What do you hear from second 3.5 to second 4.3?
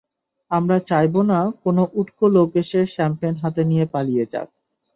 নিয়ে পালিয়ে